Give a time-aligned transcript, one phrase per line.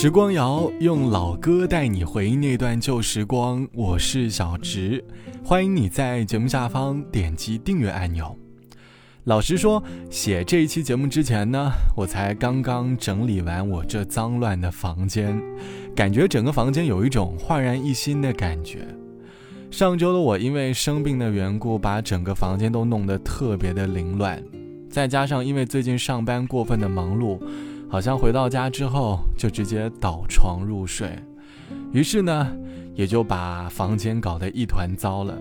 [0.00, 5.04] 时光谣用老歌带你回忆那段旧时光，我是小植，
[5.42, 8.38] 欢迎你在节目下方点击订阅按钮。
[9.24, 15.36] 老实说，写这一期节目之前呢，我才刚刚整理完我这脏乱的房间，
[15.96, 18.86] 感觉整个房间有一种焕然一新的感觉。
[19.68, 24.40] 上周的我因为生病的缘故，把整个房间都弄得特别的凌乱，
[24.88, 27.36] 再加上因为最近上班过分的忙碌。
[27.88, 31.10] 好像回到家之后就直接倒床入睡，
[31.92, 32.52] 于是呢，
[32.94, 35.36] 也就把房间搞得一团糟了。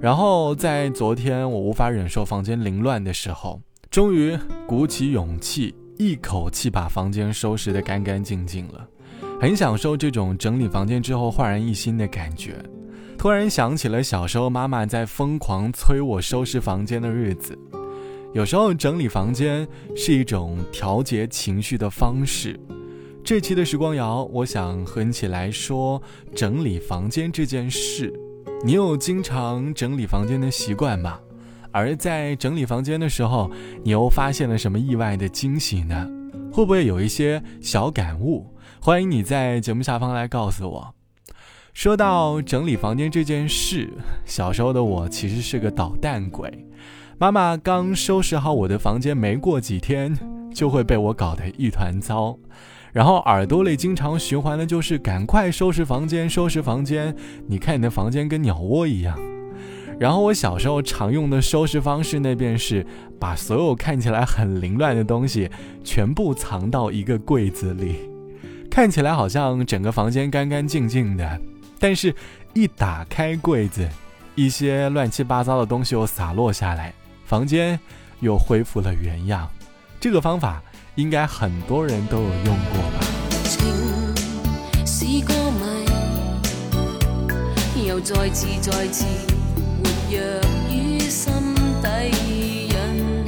[0.00, 3.60] 然后在昨天我无法忍受房间凌乱的时候，
[3.90, 8.86] 终于鼓起勇气，一口气把房间收拾得干干净净了。
[9.40, 12.56] 很享受这种整理房间之后焕然一新的感觉。
[13.16, 17.56] 突然想起了小时候妈妈在疯狂催我收拾房间的日子。
[18.34, 22.60] 有时候整理房间是一种调节情绪的方式。
[23.24, 26.00] 这期的时光谣，我想和你一起来说
[26.34, 28.12] 整理房间这件事。
[28.64, 31.18] 你有经常整理房间的习惯吗？
[31.72, 33.50] 而在整理房间的时候，
[33.82, 36.08] 你又发现了什么意外的惊喜呢？
[36.52, 38.46] 会不会有一些小感悟？
[38.80, 40.94] 欢迎你在节目下方来告诉我。
[41.78, 43.88] 说到整理房间这件事，
[44.24, 46.52] 小时候的我其实是个捣蛋鬼。
[47.18, 50.12] 妈妈刚收拾好我的房间，没过几天
[50.52, 52.36] 就会被我搞得一团糟，
[52.92, 57.14] 然后耳朵里经常循环的就是“赶快收拾房间，收拾房间”。
[57.46, 59.16] 你看你的房间跟鸟窝一样。
[60.00, 62.84] 然后我小时候常用的收拾方式，那便是
[63.20, 65.48] 把所有看起来很凌乱的东西
[65.84, 68.10] 全部藏到一个柜子里，
[68.68, 71.40] 看起来好像整个房间干干净净的，
[71.78, 72.14] 但是
[72.54, 73.88] 一打开柜子，
[74.34, 76.92] 一些乱七八糟的东西又洒落下来。
[77.24, 77.78] 房间
[78.20, 79.48] 又恢复了原样，
[80.00, 80.62] 这个方法
[80.94, 83.06] 应该很多人都有用过吧。
[83.44, 83.60] 情
[84.86, 85.34] 是个
[87.74, 89.04] 谜，又再次再次
[89.82, 90.40] 活跃
[90.70, 91.32] 于心
[91.82, 93.24] 底，人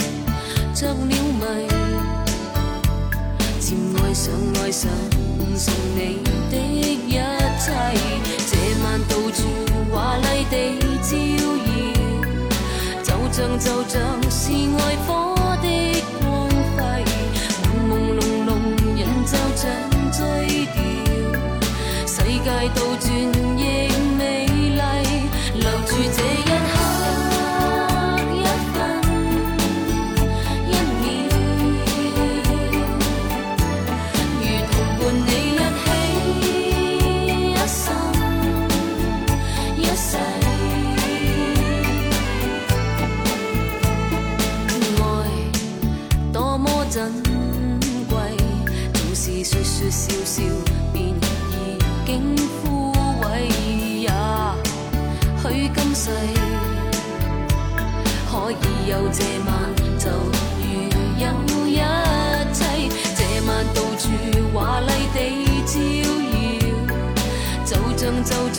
[0.75, 1.09] 着了迷，
[3.61, 4.33] 渐爱上
[4.63, 4.91] 爱上
[5.57, 7.71] 送你的一切，
[9.93, 11.51] 华丽地照耀。
[13.03, 14.97] 就像就像是爱
[58.55, 59.49] 可以有这晚，
[59.99, 60.11] 就
[61.47, 61.71] 如有一
[62.53, 62.59] 切。
[63.17, 64.03] 这晚到处
[64.53, 65.19] 华丽地
[65.67, 66.65] 照耀，
[67.65, 68.59] 就像就像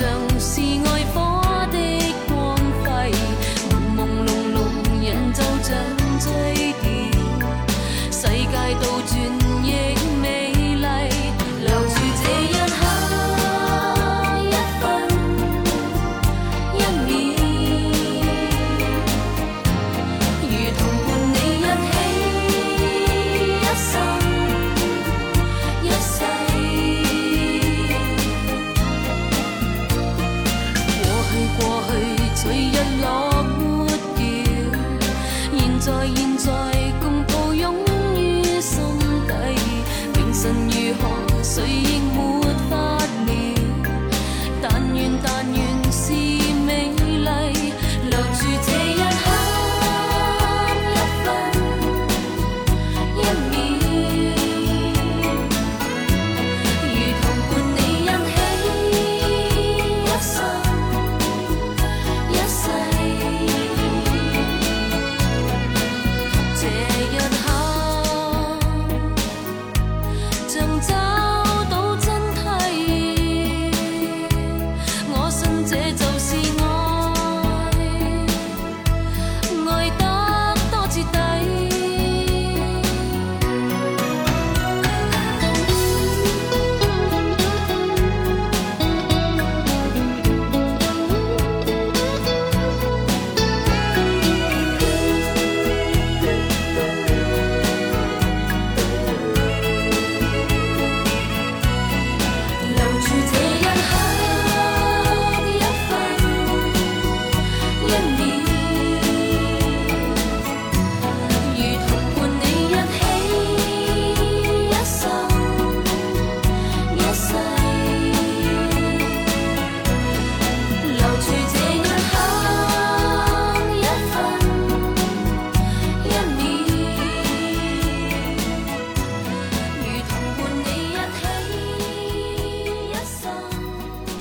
[36.44, 36.50] 在
[37.00, 37.76] 共抱拥
[38.16, 38.82] 于心
[39.28, 39.34] 底，
[40.16, 41.44] 明晨如何？
[41.44, 41.91] 谁？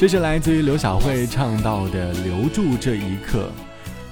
[0.00, 3.50] 这是来自于刘晓慧唱到的《留住这一刻》。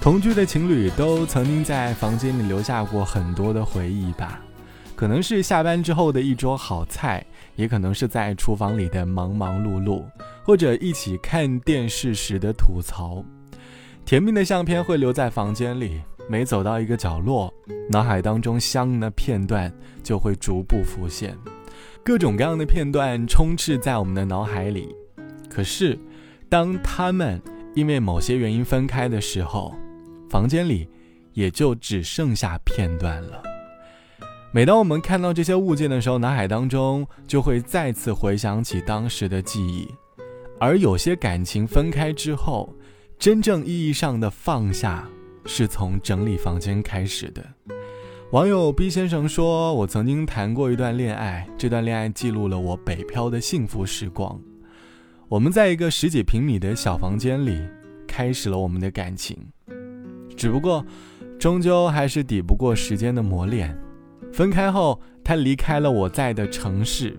[0.02, 4.38] 同居的情侣都曾经在房间里留下过很多的回忆吧，
[4.94, 7.24] 可能是下班之后的一桌好菜，
[7.56, 10.04] 也可能是在厨房里的忙忙碌碌，
[10.44, 13.24] 或者一起看电视时的吐槽。
[14.04, 17.50] 甜蜜的相片会留在房间里，每走到一个角落，
[17.88, 21.34] 脑海当中相应的片段就会逐步浮现，
[22.04, 24.94] 各种各样的片段充斥在我们的脑海里。
[25.58, 25.98] 可是，
[26.48, 27.42] 当他们
[27.74, 29.74] 因为某些原因分开的时候，
[30.30, 30.88] 房间里
[31.32, 33.42] 也就只剩下片段了。
[34.52, 39.88] 每当我们看到这些物件的时候，脑海当中就会再次回想起当时的记忆。
[40.60, 42.72] 而有些感情分开之后，
[43.18, 45.08] 真正意义上的放下，
[45.44, 47.44] 是从整理房间开始的。
[48.30, 54.40] 网友 B 先生说：“我曾经谈过一段恋爱，这段恋爱记录了我北漂的幸福时光。”
[55.30, 57.60] 我们在一个十几平米的小房间里，
[58.06, 59.36] 开始了我们的感情。
[60.34, 60.82] 只不过，
[61.38, 63.78] 终究还是抵不过时间的磨练。
[64.32, 67.14] 分开后，他离开了我在的城市。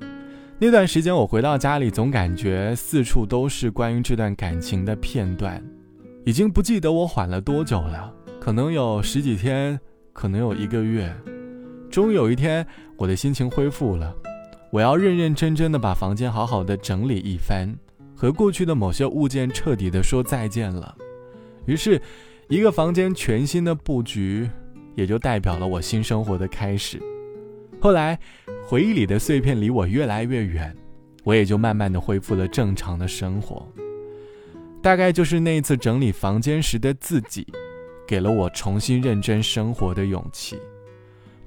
[0.57, 5.63] 那段时间，我回到家里，总感觉四处都是关于这段感情的片段。
[6.25, 9.79] 已经不记得我缓了多久了，可能有十几天，
[10.13, 11.15] 可能有一个月。
[11.91, 12.65] 终于有一天，
[12.97, 14.15] 我的心情恢复了，
[14.71, 17.77] 我要认认真真的把房间好好的整理一番。
[18.19, 20.93] 和过去的某些物件彻底的说再见了，
[21.65, 22.01] 于是，
[22.49, 24.49] 一个房间全新的布局，
[24.93, 27.01] 也就代表了我新生活的开始。
[27.79, 28.19] 后来，
[28.67, 30.75] 回忆里的碎片离我越来越远，
[31.23, 33.65] 我也就慢慢的恢复了正常的生活。
[34.81, 37.47] 大概就是那次整理房间时的自己，
[38.05, 40.59] 给了我重新认真生活的勇气。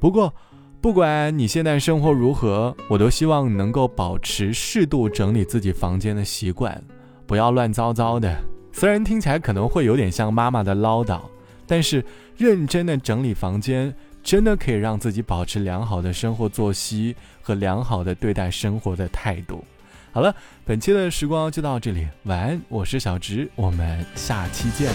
[0.01, 0.35] 不过，
[0.82, 6.82] 不管你现在生活如何，我都希望能够保持适度整理自己房间的习惯，
[7.25, 8.37] 不要乱糟糟的。
[8.73, 11.20] 虽然听起来可能会有点像妈妈的唠叨，
[11.69, 12.05] 但是
[12.37, 13.94] 认真的整理房间，
[14.25, 19.64] 真的可以让自己保持良好的生活作息和良好的对待生活的态度。
[20.11, 20.34] 好了，
[20.64, 24.93] 本期的时光就到这里，晚安，我是小直，我们下期见。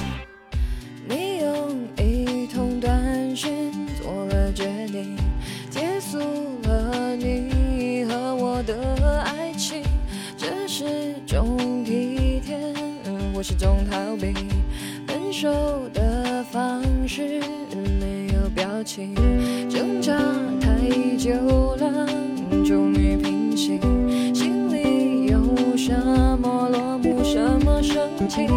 [13.38, 14.34] 我始终逃避
[15.06, 15.48] 分手
[15.94, 17.40] 的方式，
[18.00, 19.14] 没有表情，
[19.70, 20.18] 挣扎
[20.60, 22.08] 太久了，
[22.66, 23.80] 终于平息，
[24.34, 25.94] 心里有什
[26.42, 28.48] 么落幕，什么生气。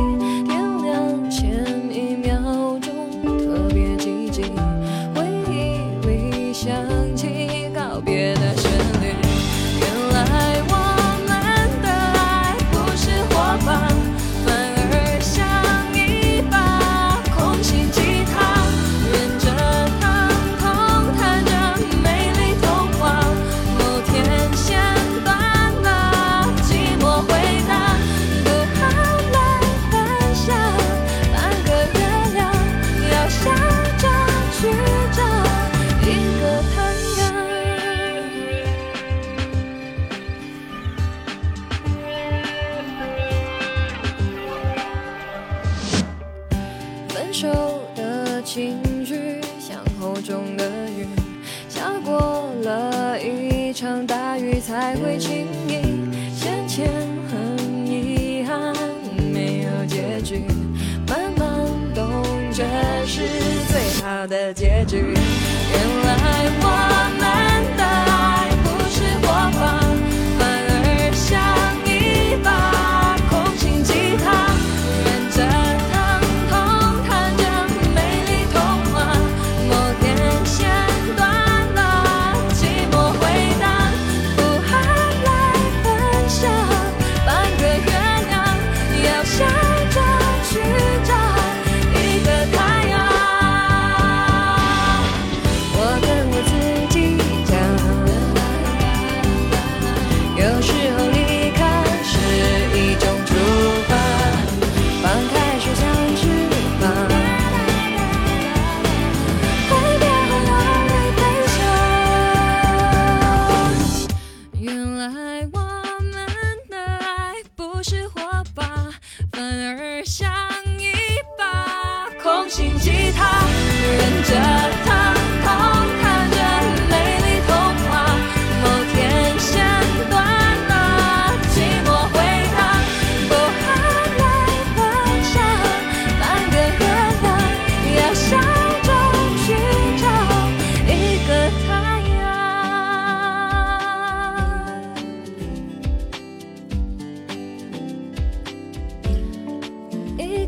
[48.60, 51.06] 情绪像厚重的雨，
[51.66, 55.80] 下过了一场大雨才会轻易。
[56.34, 56.86] 先前
[57.30, 58.74] 很遗憾，
[59.32, 60.44] 没有结局，
[61.08, 61.48] 慢慢
[61.94, 62.06] 懂
[62.52, 62.62] 这
[63.06, 63.22] 是
[63.70, 64.98] 最好的结局。
[64.98, 66.89] 原来我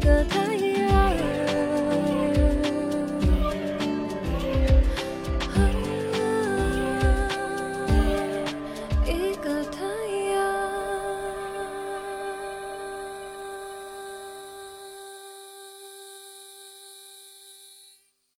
[0.02, 0.31] good.